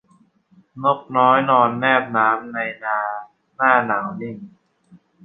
[0.83, 2.99] นกน้อยนอนแนบน้ำในนา
[3.55, 4.37] หน้าหนาวนิ่ง